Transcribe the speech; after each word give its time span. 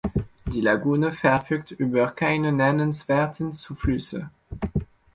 Die 0.47 0.61
Lagune 0.61 1.13
verfügt 1.13 1.69
über 1.69 2.07
keine 2.09 2.51
nennenswerten 2.51 3.53
Zuflüsse. 3.53 4.31